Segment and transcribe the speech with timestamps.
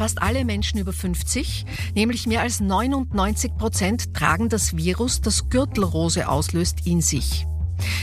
[0.00, 6.26] Fast alle Menschen über 50, nämlich mehr als 99 Prozent, tragen das Virus, das Gürtelrose
[6.26, 7.46] auslöst, in sich.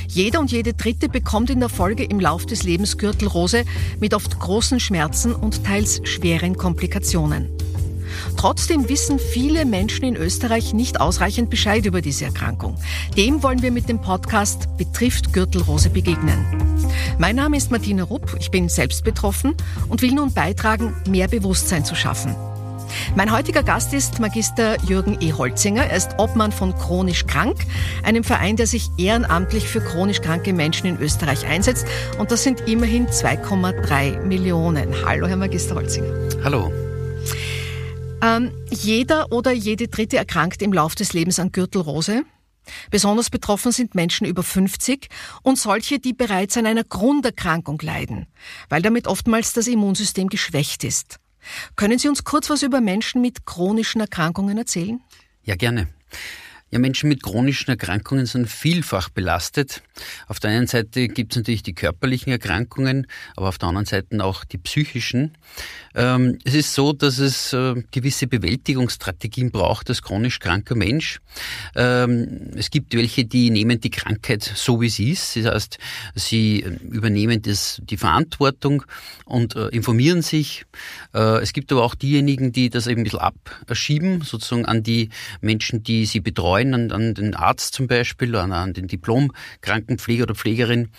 [0.07, 3.63] Jeder und jede Dritte bekommt in der Folge im Lauf des Lebens Gürtelrose
[3.99, 7.49] mit oft großen Schmerzen und teils schweren Komplikationen.
[8.37, 12.77] Trotzdem wissen viele Menschen in Österreich nicht ausreichend Bescheid über diese Erkrankung.
[13.17, 16.45] Dem wollen wir mit dem Podcast Betrifft Gürtelrose begegnen.
[17.17, 19.55] Mein Name ist Martina Rupp, ich bin selbst betroffen
[19.89, 22.35] und will nun beitragen, mehr Bewusstsein zu schaffen.
[23.15, 25.33] Mein heutiger Gast ist Magister Jürgen E.
[25.33, 25.85] Holzinger.
[25.85, 27.57] Er ist Obmann von Chronisch Krank,
[28.03, 31.85] einem Verein, der sich ehrenamtlich für chronisch kranke Menschen in Österreich einsetzt.
[32.17, 34.93] Und das sind immerhin 2,3 Millionen.
[35.05, 36.13] Hallo, Herr Magister Holzinger.
[36.43, 36.71] Hallo.
[38.21, 42.23] Ähm, jeder oder jede Dritte erkrankt im Lauf des Lebens an Gürtelrose.
[42.91, 45.07] Besonders betroffen sind Menschen über 50
[45.43, 48.27] und solche, die bereits an einer Grunderkrankung leiden,
[48.69, 51.19] weil damit oftmals das Immunsystem geschwächt ist.
[51.75, 54.99] Können Sie uns kurz was über Menschen mit chronischen Erkrankungen erzählen?
[55.43, 55.87] Ja, gerne.
[56.69, 59.83] Ja, Menschen mit chronischen Erkrankungen sind vielfach belastet.
[60.27, 64.21] Auf der einen Seite gibt es natürlich die körperlichen Erkrankungen, aber auf der anderen Seite
[64.21, 65.37] auch die psychischen.
[65.95, 71.19] Ähm, es ist so, dass es äh, gewisse Bewältigungsstrategien braucht als chronisch kranker Mensch.
[71.73, 75.37] Ähm, es gibt welche, die nehmen die Krankheit so, wie sie ist.
[75.37, 75.77] Das heißt,
[76.15, 78.83] sie übernehmen das, die Verantwortung
[79.23, 80.65] und äh, informieren sich.
[81.13, 85.09] Äh, es gibt aber auch diejenigen, die das eben ein bisschen abschieben, sozusagen an die
[85.39, 90.35] Menschen, die sie betreuen, an, an den Arzt zum Beispiel, an, an den Diplom-Krankenpfleger oder
[90.35, 90.89] Pflegerin.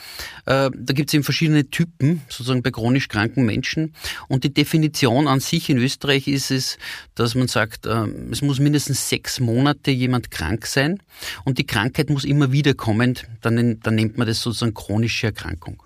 [0.45, 3.95] Da gibt es eben verschiedene Typen, sozusagen bei chronisch kranken Menschen.
[4.29, 6.79] Und die Definition an sich in Österreich ist es,
[7.14, 11.03] dass man sagt, äh, es muss mindestens sechs Monate jemand krank sein
[11.45, 15.83] und die Krankheit muss immer wieder kommen, dann, dann nennt man das sozusagen chronische Erkrankung.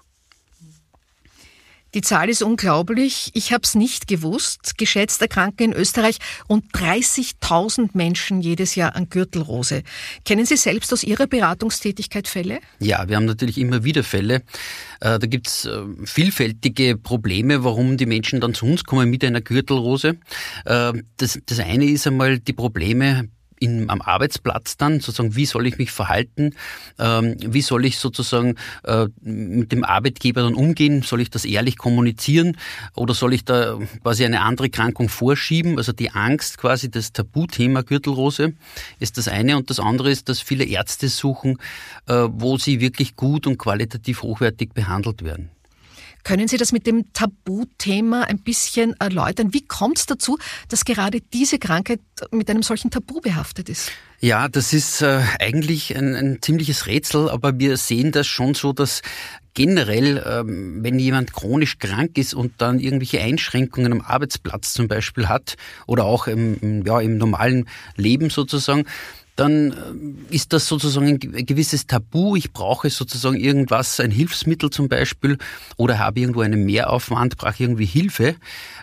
[1.95, 3.31] Die Zahl ist unglaublich.
[3.35, 4.79] Ich habe es nicht gewusst.
[4.79, 6.17] Geschätzt erkranken in Österreich
[6.49, 9.83] rund 30.000 Menschen jedes Jahr an Gürtelrose.
[10.25, 12.61] Kennen Sie selbst aus Ihrer Beratungstätigkeit Fälle?
[12.78, 14.37] Ja, wir haben natürlich immer wieder Fälle.
[15.00, 19.43] Äh, da gibt's äh, vielfältige Probleme, warum die Menschen dann zu uns kommen mit einer
[19.43, 20.16] Gürtelrose.
[20.65, 23.28] Äh, das, das eine ist einmal die Probleme
[23.62, 26.55] in, am Arbeitsplatz dann, sozusagen, wie soll ich mich verhalten,
[26.99, 31.78] ähm, wie soll ich sozusagen äh, mit dem Arbeitgeber dann umgehen, soll ich das ehrlich
[31.78, 32.56] kommunizieren?
[32.95, 37.83] Oder soll ich da quasi eine andere Krankung vorschieben, also die Angst quasi, das Tabuthema
[37.83, 38.55] Gürtelrose
[38.99, 39.56] ist das eine.
[39.56, 41.59] Und das andere ist, dass viele Ärzte suchen,
[42.06, 45.51] äh, wo sie wirklich gut und qualitativ hochwertig behandelt werden.
[46.25, 49.53] Können Sie das mit dem Tabuthema ein bisschen erläutern?
[49.53, 50.38] Wie kommt es dazu,
[50.69, 52.00] dass gerade diese Krankheit
[52.31, 53.91] mit einem solchen Tabu behaftet ist?
[54.21, 58.72] Ja, das ist äh, eigentlich ein, ein ziemliches Rätsel, aber wir sehen das schon so,
[58.72, 59.03] dass
[59.55, 65.28] generell, ähm, wenn jemand chronisch krank ist und dann irgendwelche Einschränkungen am Arbeitsplatz zum Beispiel
[65.28, 65.56] hat
[65.87, 68.84] oder auch im, ja, im normalen Leben sozusagen,
[69.42, 69.72] dann
[70.30, 72.36] äh, ist das sozusagen ein gewisses Tabu.
[72.36, 75.36] Ich brauche sozusagen irgendwas, ein Hilfsmittel zum Beispiel,
[75.76, 78.36] oder habe irgendwo einen Mehraufwand, brauche irgendwie Hilfe.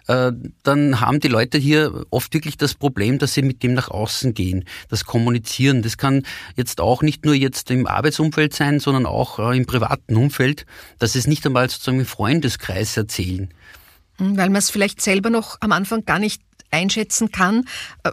[0.07, 0.33] Äh,
[0.63, 4.33] dann haben die Leute hier oft wirklich das Problem, dass sie mit dem nach außen
[4.33, 5.81] gehen, das Kommunizieren.
[5.81, 6.23] Das kann
[6.57, 10.65] jetzt auch nicht nur jetzt im Arbeitsumfeld sein, sondern auch äh, im privaten Umfeld,
[10.97, 13.49] dass es nicht einmal sozusagen im Freundeskreis erzählen.
[14.17, 16.41] Hm, weil man es vielleicht selber noch am Anfang gar nicht
[16.71, 17.65] einschätzen kann,
[18.03, 18.11] äh,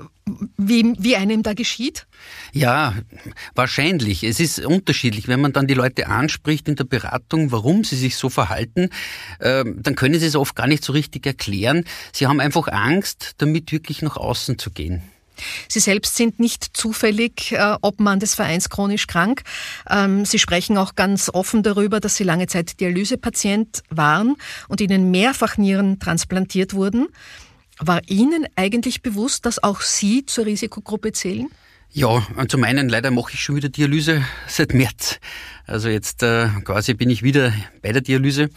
[0.57, 2.07] wie, wie einem da geschieht?
[2.53, 2.95] Ja,
[3.55, 4.25] wahrscheinlich.
[4.25, 5.29] Es ist unterschiedlich.
[5.29, 8.91] Wenn man dann die Leute anspricht in der Beratung, warum sie sich so verhalten,
[9.39, 11.85] äh, dann können sie es oft gar nicht so richtig erklären.
[12.13, 15.03] Sie haben einfach Angst, damit wirklich nach außen zu gehen.
[15.69, 19.43] Sie selbst sind nicht zufällig äh, Obmann des Vereins Chronisch Krank.
[19.89, 24.37] Ähm, Sie sprechen auch ganz offen darüber, dass Sie lange Zeit Dialysepatient waren
[24.69, 27.09] und Ihnen mehrfach Nieren transplantiert wurden.
[27.79, 31.49] War Ihnen eigentlich bewusst, dass auch Sie zur Risikogruppe zählen?
[31.93, 35.19] Ja, zum einen leider mache ich schon wieder Dialyse seit März.
[35.67, 38.51] Also jetzt äh, quasi bin ich wieder bei der Dialyse.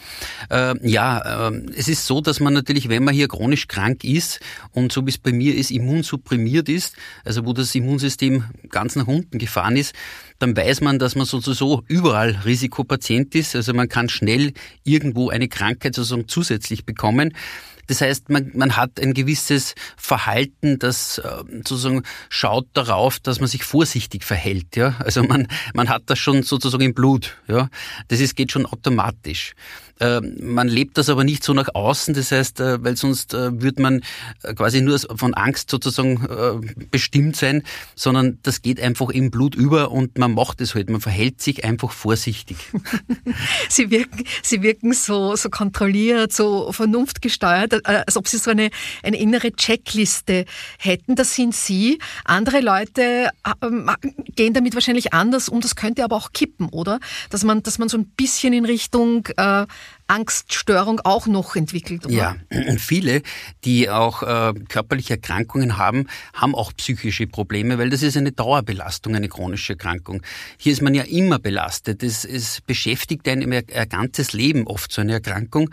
[0.50, 4.42] Äh, ja, äh, es ist so, dass man natürlich, wenn man hier chronisch krank ist
[4.72, 9.08] und so wie es bei mir ist, immunsupprimiert ist, also wo das Immunsystem ganz nach
[9.08, 9.96] unten gefahren ist,
[10.40, 13.56] dann weiß man, dass man sozusagen überall Risikopatient ist.
[13.56, 17.34] Also man kann schnell irgendwo eine Krankheit sozusagen zusätzlich bekommen.
[17.90, 23.50] Das heißt, man, man hat ein gewisses Verhalten, das äh, sozusagen schaut darauf, dass man
[23.50, 24.76] sich vorsichtig verhält.
[24.76, 24.96] Ja?
[25.00, 27.38] Also man, man hat das schon sozusagen im Blut.
[27.48, 27.68] Ja,
[28.08, 29.56] das ist, geht schon automatisch.
[30.00, 33.62] Äh, man lebt das aber nicht so nach außen, das heißt, äh, weil sonst äh,
[33.62, 34.02] wird man
[34.56, 36.28] quasi nur von Angst sozusagen
[36.92, 37.64] bestimmt sein,
[37.96, 41.64] sondern das geht einfach im Blut über und man macht es halt, man verhält sich
[41.64, 42.58] einfach vorsichtig.
[43.70, 48.70] Sie wirken, Sie wirken so, so kontrolliert, so vernunftgesteuert, als ob Sie so eine,
[49.04, 50.46] eine innere Checkliste
[50.78, 51.16] hätten.
[51.16, 52.00] Das sind Sie.
[52.26, 53.30] Andere Leute
[53.62, 53.90] ähm,
[54.36, 55.62] gehen damit wahrscheinlich anders um.
[55.62, 57.00] Das könnte aber auch kippen, oder?
[57.30, 59.66] Dass man, dass man so ein bisschen in Richtung äh,
[60.10, 62.06] Angststörung auch noch entwickelt.
[62.06, 62.14] Oder?
[62.14, 62.36] Ja,
[62.78, 63.22] viele,
[63.64, 69.16] die auch äh, körperliche Erkrankungen haben, haben auch psychische Probleme, weil das ist eine Dauerbelastung,
[69.16, 70.24] eine chronische Erkrankung.
[70.58, 72.02] Hier ist man ja immer belastet.
[72.04, 75.70] Es, es beschäftigt einen ein ganzes Leben oft so eine Erkrankung.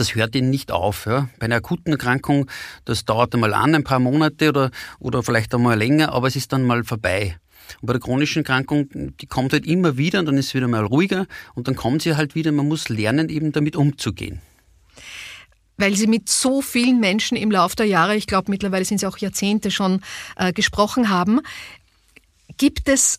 [0.00, 1.04] Das hört ihn nicht auf.
[1.04, 1.28] Ja.
[1.38, 2.50] Bei einer akuten Erkrankung,
[2.86, 6.54] das dauert einmal an, ein paar Monate oder, oder vielleicht einmal länger, aber es ist
[6.54, 7.36] dann mal vorbei.
[7.82, 8.88] Und bei der chronischen Erkrankung,
[9.20, 12.00] die kommt halt immer wieder und dann ist es wieder mal ruhiger und dann kommt
[12.00, 12.50] sie halt wieder.
[12.50, 14.40] Man muss lernen, eben damit umzugehen
[15.76, 19.04] weil Sie mit so vielen Menschen im Laufe der Jahre, ich glaube mittlerweile sind es
[19.04, 20.02] auch Jahrzehnte schon,
[20.36, 21.40] äh, gesprochen haben.
[22.58, 23.18] Gibt es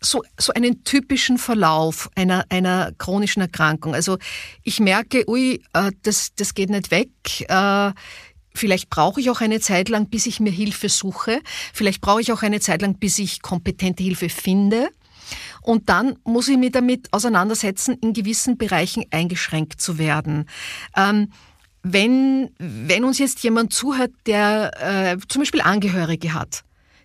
[0.00, 3.94] so, so einen typischen Verlauf einer, einer chronischen Erkrankung?
[3.94, 4.18] Also
[4.62, 7.10] ich merke, ui, äh, das, das geht nicht weg.
[7.48, 7.92] Äh,
[8.54, 11.40] Vielleicht brauche ich auch eine Zeit lang, bis ich mir Hilfe suche.
[11.72, 14.88] Vielleicht brauche ich auch eine Zeit lang, bis ich kompetente Hilfe finde.
[15.62, 20.48] Und dann muss ich mich damit auseinandersetzen, in gewissen Bereichen eingeschränkt zu werden.
[20.96, 21.32] Ähm,
[21.82, 26.64] wenn, wenn uns jetzt jemand zuhört, der äh, zum Beispiel Angehörige hat,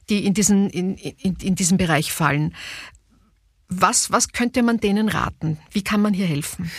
[0.09, 2.53] die in diesen, in, in, in diesen Bereich fallen,
[3.69, 5.57] was, was könnte man denen raten?
[5.71, 6.69] Wie kann man hier helfen?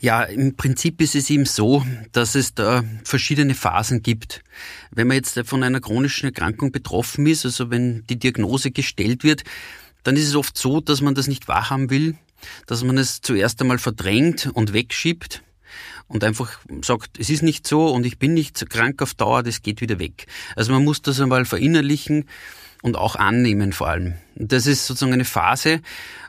[0.00, 4.44] Ja, im Prinzip ist es eben so, dass es da verschiedene Phasen gibt.
[4.92, 9.42] Wenn man jetzt von einer chronischen Erkrankung betroffen ist, also wenn die Diagnose gestellt wird,
[10.04, 12.16] dann ist es oft so, dass man das nicht wahrhaben will,
[12.66, 15.42] dass man es zuerst einmal verdrängt und wegschiebt
[16.08, 19.62] und einfach sagt, es ist nicht so und ich bin nicht krank auf Dauer, das
[19.62, 20.26] geht wieder weg.
[20.56, 22.24] Also man muss das einmal verinnerlichen
[22.82, 24.14] und auch annehmen vor allem.
[24.34, 25.80] Das ist sozusagen eine Phase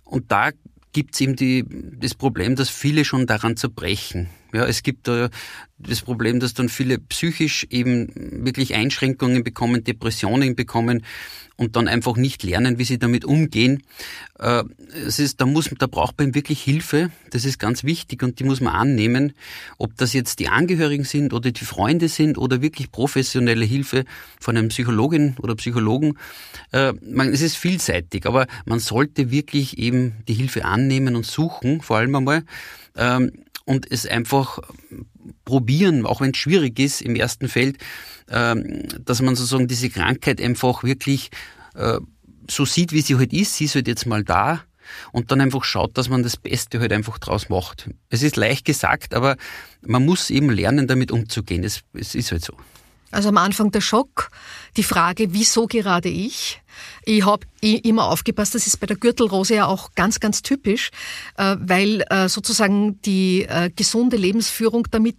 [0.03, 0.51] und da
[0.91, 4.29] gibt es eben die, das Problem, dass viele schon daran zerbrechen.
[4.53, 5.29] Ja, es gibt da
[5.77, 8.11] das Problem, dass dann viele psychisch eben
[8.45, 11.03] wirklich Einschränkungen bekommen, Depressionen bekommen
[11.55, 13.83] und dann einfach nicht lernen, wie sie damit umgehen.
[14.39, 14.63] Äh,
[15.05, 17.11] es ist, da muss, da braucht man wirklich Hilfe.
[17.31, 19.33] Das ist ganz wichtig und die muss man annehmen.
[19.77, 24.05] Ob das jetzt die Angehörigen sind oder die Freunde sind oder wirklich professionelle Hilfe
[24.39, 26.17] von einem Psychologin oder Psychologen.
[26.71, 26.93] Äh,
[27.31, 32.15] es ist vielseitig, aber man sollte wirklich eben die Hilfe annehmen und suchen, vor allem
[32.15, 32.43] einmal.
[33.69, 34.57] Und es einfach
[35.45, 37.77] probieren, auch wenn es schwierig ist im ersten Feld,
[38.27, 41.29] ähm, dass man sozusagen diese Krankheit einfach wirklich
[41.75, 41.99] äh,
[42.49, 43.57] so sieht, wie sie halt ist.
[43.57, 44.63] Sie ist halt jetzt mal da
[45.11, 47.91] und dann einfach schaut, dass man das Beste halt einfach draus macht.
[48.09, 49.37] Es ist leicht gesagt, aber
[49.85, 51.63] man muss eben lernen, damit umzugehen.
[51.63, 52.57] Es ist halt so.
[53.11, 54.29] Also am Anfang der Schock,
[54.77, 56.61] die Frage, wieso gerade ich?
[57.03, 60.91] Ich habe immer aufgepasst, das ist bei der Gürtelrose ja auch ganz, ganz typisch,
[61.37, 65.17] äh, weil äh, sozusagen die äh, gesunde Lebensführung damit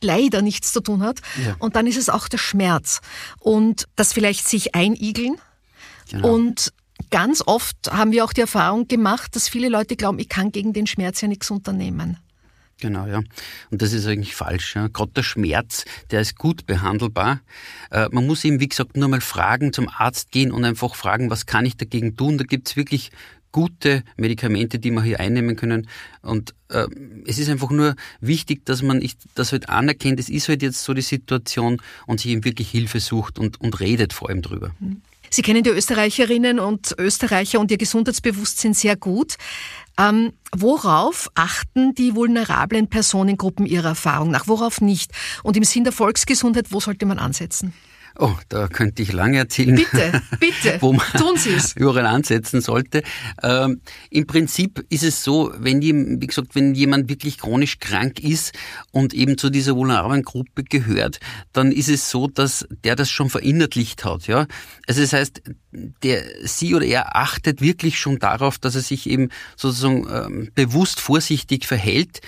[0.00, 1.20] leider nichts zu tun hat.
[1.44, 1.56] Ja.
[1.58, 3.00] Und dann ist es auch der Schmerz
[3.40, 5.36] und das vielleicht sich einigeln.
[6.10, 6.34] Genau.
[6.34, 6.72] Und
[7.10, 10.72] ganz oft haben wir auch die Erfahrung gemacht, dass viele Leute glauben, ich kann gegen
[10.72, 12.18] den Schmerz ja nichts unternehmen.
[12.82, 13.22] Genau, ja.
[13.70, 14.74] Und das ist eigentlich falsch.
[14.74, 14.88] Ja.
[14.88, 17.40] Gerade der Schmerz, der ist gut behandelbar.
[17.92, 21.30] Äh, man muss eben, wie gesagt, nur mal fragen, zum Arzt gehen und einfach fragen,
[21.30, 22.38] was kann ich dagegen tun.
[22.38, 23.12] Da gibt's wirklich
[23.52, 25.86] gute Medikamente, die man hier einnehmen können.
[26.22, 26.88] Und äh,
[27.24, 30.92] es ist einfach nur wichtig, dass man das halt anerkennt, es ist halt jetzt so
[30.92, 34.72] die Situation und sich eben wirklich Hilfe sucht und, und redet vor allem drüber.
[34.80, 35.02] Mhm.
[35.34, 39.36] Sie kennen die Österreicherinnen und Österreicher und ihr Gesundheitsbewusstsein sehr gut.
[39.98, 44.46] Ähm, worauf achten die vulnerablen Personengruppen Ihrer Erfahrung nach?
[44.46, 45.10] Worauf nicht?
[45.42, 47.72] Und im Sinn der Volksgesundheit, wo sollte man ansetzen?
[48.24, 49.74] Oh, da könnte ich lange erzählen.
[49.74, 51.72] Bitte, bitte, wo man tun Sie es.
[51.76, 53.02] Überall ansetzen sollte.
[53.42, 58.52] Ähm, Im Prinzip ist es so, wenn, wie gesagt, wenn jemand wirklich chronisch krank ist
[58.92, 61.18] und eben zu dieser vulnerablen Gruppe gehört,
[61.52, 64.28] dann ist es so, dass der das schon verinnerlicht hat.
[64.28, 64.46] Ja,
[64.86, 69.30] Also das heißt, der, sie oder er achtet wirklich schon darauf, dass er sich eben
[69.56, 72.20] sozusagen ähm, bewusst vorsichtig verhält.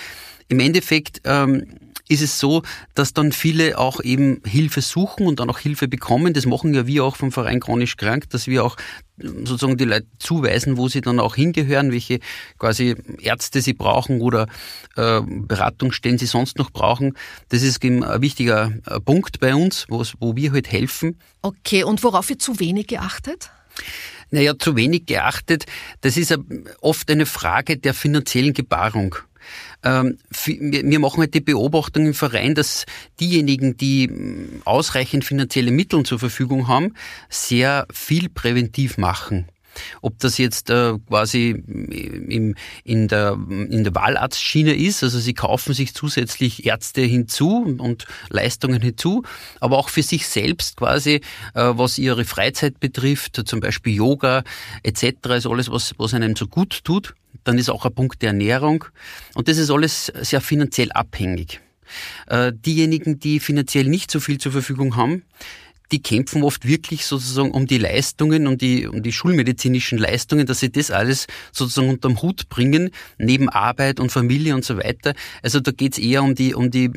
[0.49, 1.67] Im Endeffekt ähm,
[2.09, 2.63] ist es so,
[2.95, 6.35] dass dann viele auch eben Hilfe suchen und dann auch Hilfe bekommen.
[6.35, 8.77] Das machen ja wir auch vom Verein Chronisch Krank, dass wir auch
[9.17, 12.19] sozusagen die Leute zuweisen, wo sie dann auch hingehören, welche
[12.59, 14.49] quasi Ärzte sie brauchen oder
[14.97, 17.17] äh, Beratungsstellen sie sonst noch brauchen.
[17.49, 21.19] Das ist ein wichtiger äh, Punkt bei uns, wo wir halt helfen.
[21.43, 23.51] Okay, und worauf wird zu wenig geachtet?
[24.31, 25.67] Naja, zu wenig geachtet.
[26.01, 26.37] Das ist
[26.81, 29.17] oft eine Frage der finanziellen Gebarung.
[29.85, 32.87] Ähm, wir machen halt die Beobachtung im Verein, dass
[33.21, 36.95] diejenigen, die mm, ausreichend finanzielle Mittel zur Verfügung haben,
[37.29, 39.47] sehr viel präventiv machen.
[40.03, 42.55] Ob das jetzt äh, quasi im,
[42.85, 48.81] in, der, in der Wahlarztschiene ist, also sie kaufen sich zusätzlich Ärzte hinzu und Leistungen
[48.81, 49.23] hinzu,
[49.61, 51.21] aber auch für sich selbst quasi, äh,
[51.55, 54.45] was ihre Freizeit betrifft, zum Beispiel Yoga
[54.83, 58.29] etc., also alles, was, was einem so gut tut dann ist auch ein Punkt der
[58.29, 58.85] Ernährung
[59.35, 61.61] und das ist alles sehr finanziell abhängig.
[62.27, 65.23] Äh, diejenigen, die finanziell nicht so viel zur Verfügung haben,
[65.93, 70.61] die kämpfen oft wirklich sozusagen um die Leistungen, um die, um die schulmedizinischen Leistungen, dass
[70.61, 75.15] sie das alles sozusagen unterm Hut bringen, neben Arbeit und Familie und so weiter.
[75.43, 76.91] Also da geht's eher um die, um die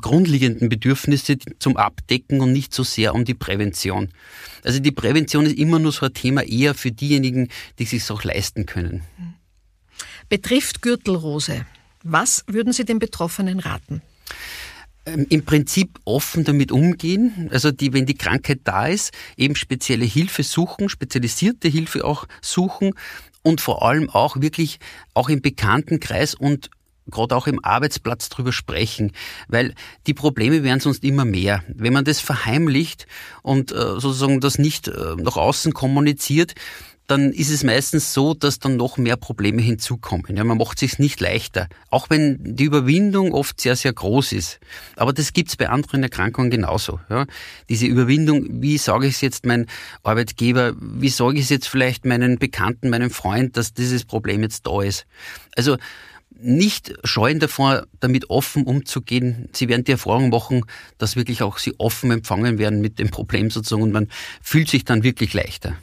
[0.00, 4.10] grundlegenden Bedürfnisse zum Abdecken und nicht so sehr um die Prävention.
[4.62, 7.48] Also die Prävention ist immer nur so ein Thema eher für diejenigen,
[7.78, 9.02] die sich auch leisten können.
[10.28, 11.66] Betrifft Gürtelrose.
[12.02, 14.02] Was würden Sie den Betroffenen raten?
[15.06, 20.06] Ähm, Im Prinzip offen damit umgehen, also die, wenn die Krankheit da ist, eben spezielle
[20.06, 22.94] Hilfe suchen, spezialisierte Hilfe auch suchen
[23.42, 24.78] und vor allem auch wirklich
[25.12, 26.70] auch im Bekanntenkreis und
[27.06, 29.12] gerade auch im Arbeitsplatz drüber sprechen,
[29.48, 29.74] weil
[30.06, 31.62] die Probleme werden sonst immer mehr.
[31.68, 33.06] Wenn man das verheimlicht
[33.42, 36.54] und äh, sozusagen das nicht äh, nach außen kommuniziert,
[37.06, 40.36] dann ist es meistens so, dass dann noch mehr Probleme hinzukommen.
[40.36, 44.58] Ja, man macht sich nicht leichter, auch wenn die Überwindung oft sehr, sehr groß ist.
[44.96, 47.00] Aber das gibt's bei anderen Erkrankungen genauso.
[47.10, 47.26] Ja.
[47.68, 49.66] Diese Überwindung, wie sage ich es jetzt meinem
[50.02, 54.66] Arbeitgeber, wie sage ich es jetzt vielleicht meinen Bekannten, meinem Freund, dass dieses Problem jetzt
[54.66, 55.06] da ist.
[55.56, 55.76] Also
[56.30, 59.48] nicht scheuen davor, damit offen umzugehen.
[59.52, 60.64] Sie werden die Erfahrung machen,
[60.98, 64.08] dass wirklich auch sie offen empfangen werden mit dem Problem sozusagen und man
[64.42, 65.76] fühlt sich dann wirklich leichter.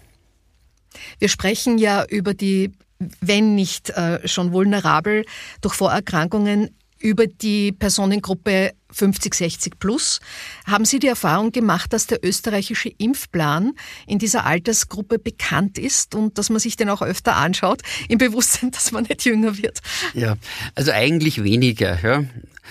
[1.20, 2.72] Wir sprechen ja über die,
[3.20, 5.26] wenn nicht äh, schon vulnerabel
[5.62, 6.70] durch Vorerkrankungen,
[7.02, 10.20] über die Personengruppe 50, 60 plus.
[10.66, 13.74] Haben Sie die Erfahrung gemacht, dass der österreichische Impfplan
[14.06, 18.72] in dieser Altersgruppe bekannt ist und dass man sich den auch öfter anschaut, im Bewusstsein,
[18.72, 19.80] dass man nicht jünger wird?
[20.14, 20.36] Ja,
[20.76, 22.00] also eigentlich weniger.
[22.02, 22.24] Ja.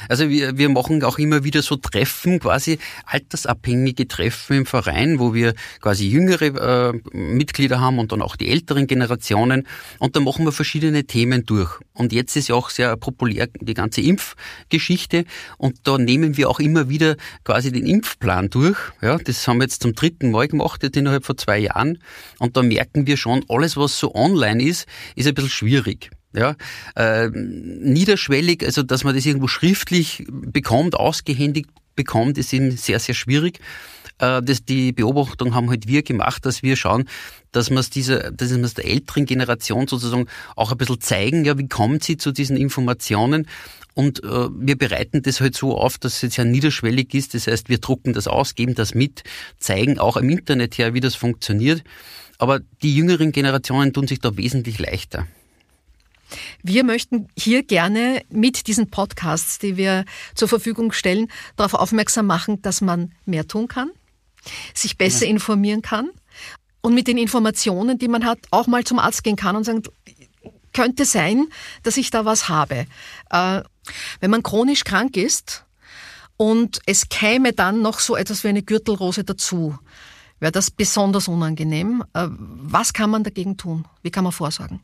[0.09, 5.35] Also wir, wir machen auch immer wieder so Treffen, quasi altersabhängige Treffen im Verein, wo
[5.35, 9.66] wir quasi jüngere äh, Mitglieder haben und dann auch die älteren Generationen.
[9.99, 11.78] Und da machen wir verschiedene Themen durch.
[11.92, 15.25] Und jetzt ist ja auch sehr populär die ganze Impfgeschichte.
[15.59, 18.78] Und da nehmen wir auch immer wieder quasi den Impfplan durch.
[19.02, 21.99] Ja, das haben wir jetzt zum dritten Mal gemacht, jetzt innerhalb von zwei Jahren.
[22.38, 26.11] Und da merken wir schon, alles was so online ist, ist ein bisschen schwierig.
[26.32, 26.54] Ja,
[26.94, 33.14] äh, niederschwellig, also dass man das irgendwo schriftlich bekommt, ausgehändigt bekommt, ist eben sehr, sehr
[33.14, 33.58] schwierig.
[34.18, 37.08] Äh, das, die Beobachtung haben halt wir gemacht, dass wir schauen,
[37.52, 41.58] dass wir es dieser, dass es der älteren Generation sozusagen auch ein bisschen zeigen, ja,
[41.58, 43.49] wie kommt sie zu diesen Informationen?
[43.94, 47.34] Und äh, wir bereiten das halt so auf, dass es jetzt ja niederschwellig ist.
[47.34, 49.25] Das heißt, wir drucken das aus, geben das mit,
[49.58, 51.82] zeigen auch im Internet her, wie das funktioniert.
[52.38, 55.26] Aber die jüngeren Generationen tun sich da wesentlich leichter.
[56.62, 62.62] Wir möchten hier gerne mit diesen Podcasts, die wir zur Verfügung stellen, darauf aufmerksam machen,
[62.62, 63.90] dass man mehr tun kann,
[64.75, 65.30] sich besser ja.
[65.30, 66.10] informieren kann
[66.80, 69.82] und mit den Informationen, die man hat, auch mal zum Arzt gehen kann und sagen,
[70.72, 71.46] könnte sein,
[71.82, 72.87] dass ich da was habe.
[73.30, 73.62] Äh,
[74.20, 75.64] wenn man chronisch krank ist
[76.37, 79.78] und es käme dann noch so etwas wie eine Gürtelrose dazu,
[80.38, 82.04] wäre das besonders unangenehm.
[82.14, 83.87] Äh, was kann man dagegen tun?
[84.02, 84.80] Wie kann man vorsorgen?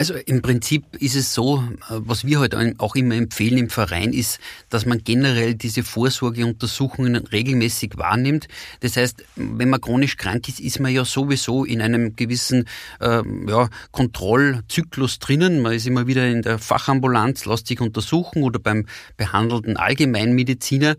[0.00, 3.68] Also im Prinzip ist es so, äh, was wir heute halt auch immer empfehlen im
[3.68, 4.38] Verein ist,
[4.70, 8.46] dass man generell diese Vorsorgeuntersuchungen regelmäßig wahrnimmt.
[8.78, 12.68] Das heißt, wenn man chronisch krank ist, ist man ja sowieso in einem gewissen
[13.00, 15.62] äh, ja, Kontrollzyklus drinnen.
[15.62, 18.86] Man ist immer wieder in der Fachambulanz, lässt sich untersuchen oder beim
[19.16, 20.94] behandelten Allgemeinmediziner.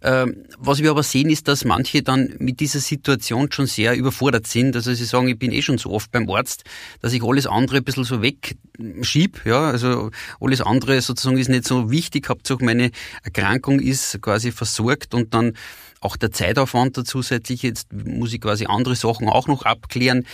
[0.00, 0.26] Äh,
[0.58, 4.74] was wir aber sehen, ist, dass manche dann mit dieser Situation schon sehr überfordert sind.
[4.74, 6.64] Also sie sagen, ich bin eh schon so oft beim Arzt,
[7.00, 8.39] dass ich alles andere ein bisschen so weg
[8.78, 9.44] wegschieb.
[9.44, 12.28] Ja, also alles andere sozusagen ist nicht so wichtig.
[12.28, 12.90] Hauptsache meine
[13.22, 15.54] Erkrankung ist quasi versorgt und dann
[16.00, 17.62] auch der Zeitaufwand da zusätzlich.
[17.62, 20.26] Jetzt muss ich quasi andere Sachen auch noch abklären.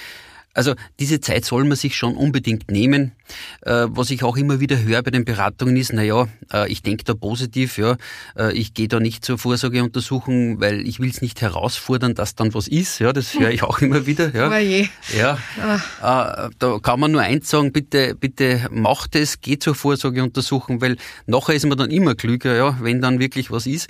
[0.56, 3.12] Also diese Zeit soll man sich schon unbedingt nehmen.
[3.60, 6.82] Äh, was ich auch immer wieder höre bei den Beratungen ist, na ja, äh, ich
[6.82, 7.96] denke da positiv, ja,
[8.38, 12.54] äh, ich gehe da nicht zur Vorsorgeuntersuchung, weil ich will es nicht herausfordern, dass dann
[12.54, 13.00] was ist.
[13.00, 14.34] Ja, das höre ich auch immer wieder.
[14.34, 14.88] Ja, oh je.
[15.16, 15.38] ja.
[16.00, 16.48] Ah.
[16.58, 20.96] da kann man nur eins sagen, bitte, bitte macht es, geht zur Vorsorgeuntersuchung, weil
[21.26, 23.88] nachher ist man dann immer klüger, ja, wenn dann wirklich was ist.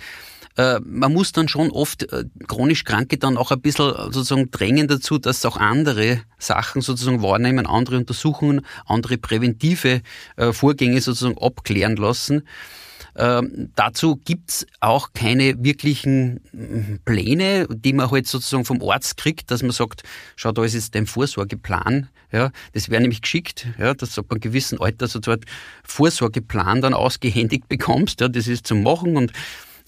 [0.56, 4.88] Äh, man muss dann schon oft äh, chronisch Kranke dann auch ein bisschen sozusagen drängen
[4.88, 10.02] dazu, dass auch andere Sachen sozusagen wahrnehmen, andere Untersuchungen, andere präventive
[10.36, 12.42] äh, Vorgänge sozusagen abklären lassen.
[13.18, 19.62] Ähm, dazu gibt's auch keine wirklichen Pläne, die man halt sozusagen vom Arzt kriegt, dass
[19.62, 20.02] man sagt,
[20.36, 22.08] schau, da ist jetzt dein Vorsorgeplan.
[22.32, 25.40] Ja, das wäre nämlich geschickt, ja, dass du ab einem gewissen Alter so einen
[25.84, 28.20] Vorsorgeplan dann ausgehändigt bekommst.
[28.20, 29.32] Ja, das ist zum Machen und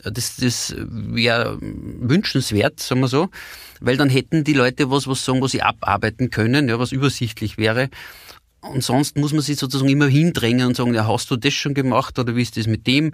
[0.04, 3.28] das, das wäre wünschenswert, sagen wir so,
[3.80, 7.58] weil dann hätten die Leute was, was sagen, was sie abarbeiten können, ja, was übersichtlich
[7.58, 7.90] wäre.
[8.60, 11.74] Und sonst muss man sich sozusagen immer hindrängen und sagen, ja, hast du das schon
[11.74, 13.12] gemacht oder wie ist das mit dem?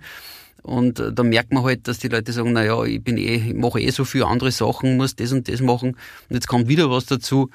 [0.63, 3.35] Und äh, da merkt man halt, dass die Leute sagen, na ja, ich bin eh,
[3.35, 6.69] ich mache eh so viele andere Sachen, muss das und das machen und jetzt kommt
[6.69, 7.51] wieder was dazu.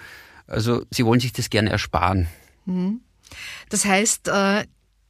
[0.45, 2.27] Also sie wollen sich das gerne ersparen.
[2.65, 3.01] Mhm.
[3.69, 4.65] Das heißt, äh,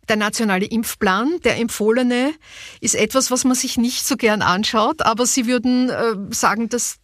[0.10, 2.34] der nationale Impfplan, der empfohlene,
[2.82, 7.00] ist etwas, was man sich nicht so gern anschaut, aber Sie würden äh, sagen, dass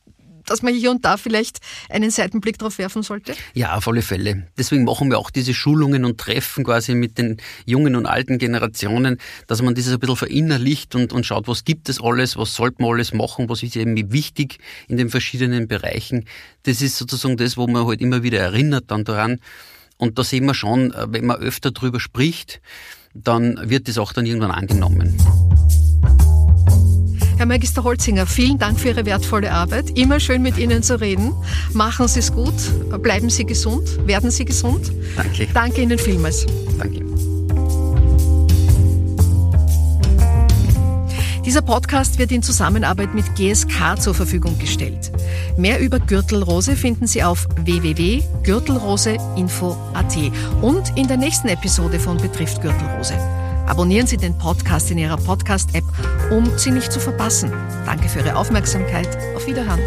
[0.45, 1.59] dass man hier und da vielleicht
[1.89, 3.33] einen Seitenblick drauf werfen sollte?
[3.53, 4.47] Ja, auf alle Fälle.
[4.57, 9.17] Deswegen machen wir auch diese Schulungen und Treffen quasi mit den jungen und alten Generationen,
[9.47, 12.81] dass man dieses ein bisschen verinnerlicht und, und schaut, was gibt es alles, was sollte
[12.81, 16.25] man alles machen, was ist eben wichtig in den verschiedenen Bereichen.
[16.63, 19.39] Das ist sozusagen das, wo man halt immer wieder erinnert dann daran.
[19.97, 22.61] Und da sehen wir schon, äh, wenn man öfter drüber spricht,
[23.13, 25.15] dann wird das auch dann irgendwann angenommen.
[27.37, 29.97] Herr Magister Holzinger, vielen Dank für Ihre wertvolle Arbeit.
[29.97, 31.33] Immer schön mit Ihnen zu reden.
[31.73, 32.53] Machen Sie es gut,
[33.01, 34.91] bleiben Sie gesund, werden Sie gesund.
[35.17, 35.47] Danke.
[35.53, 36.45] Danke Ihnen vielmals.
[36.77, 37.03] Danke.
[41.45, 45.11] Dieser Podcast wird in Zusammenarbeit mit GSK zur Verfügung gestellt.
[45.57, 50.17] Mehr über Gürtelrose finden Sie auf www.gürtelroseinfo.at
[50.63, 53.13] und in der nächsten Episode von Betrifft Gürtelrose.
[53.67, 55.83] Abonnieren Sie den Podcast in Ihrer Podcast-App,
[56.31, 57.53] um sie nicht zu verpassen.
[57.85, 59.15] Danke für Ihre Aufmerksamkeit.
[59.35, 59.81] Auf Wiederhören.